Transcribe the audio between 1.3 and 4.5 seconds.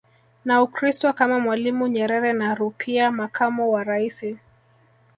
Mwalimu Nyerere na Rupia makamo wa raisi